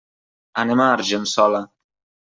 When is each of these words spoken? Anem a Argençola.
Anem 0.63 0.81
a 0.85 0.89
Argençola. 0.95 1.65